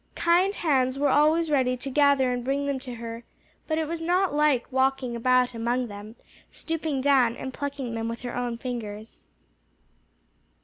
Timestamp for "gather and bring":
1.91-2.65